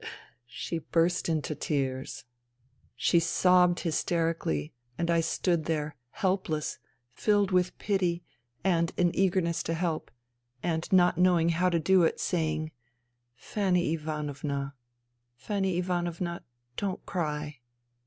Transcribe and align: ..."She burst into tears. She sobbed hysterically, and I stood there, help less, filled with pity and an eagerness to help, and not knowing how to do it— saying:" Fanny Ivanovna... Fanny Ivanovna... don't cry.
..."She 0.47 0.79
burst 0.79 1.29
into 1.29 1.53
tears. 1.53 2.23
She 2.95 3.19
sobbed 3.19 3.81
hysterically, 3.81 4.73
and 4.97 5.11
I 5.11 5.21
stood 5.21 5.65
there, 5.65 5.95
help 6.09 6.49
less, 6.49 6.79
filled 7.13 7.51
with 7.51 7.77
pity 7.77 8.23
and 8.63 8.91
an 8.97 9.11
eagerness 9.15 9.61
to 9.61 9.75
help, 9.75 10.09
and 10.63 10.91
not 10.91 11.19
knowing 11.19 11.49
how 11.49 11.69
to 11.69 11.79
do 11.79 12.01
it— 12.01 12.19
saying:" 12.29 12.71
Fanny 13.35 13.93
Ivanovna... 13.93 14.73
Fanny 15.35 15.77
Ivanovna... 15.77 16.41
don't 16.77 17.05
cry. 17.05 17.59